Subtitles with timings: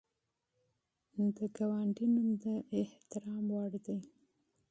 [1.35, 2.43] د ګاونډي نوم د
[2.81, 3.99] احترام وړ دی